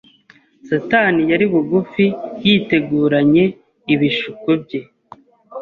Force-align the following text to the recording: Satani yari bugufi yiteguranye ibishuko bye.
Satani 0.67 1.21
yari 1.31 1.45
bugufi 1.51 2.05
yiteguranye 2.43 3.43
ibishuko 3.93 4.49
bye. 4.61 4.79